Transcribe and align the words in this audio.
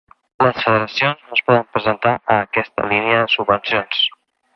Les 0.43 0.55
federacions 0.67 1.19
no 1.27 1.37
es 1.39 1.43
poden 1.49 1.67
presentar 1.75 2.13
a 2.37 2.39
aquesta 2.47 2.87
línia 2.95 3.21
de 3.21 3.29
subvencions. 3.35 4.01